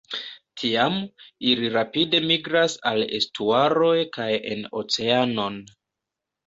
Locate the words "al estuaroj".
2.93-3.95